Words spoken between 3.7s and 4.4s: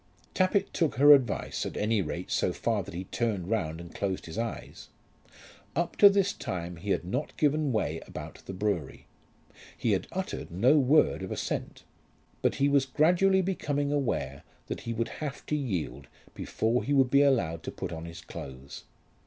and closed his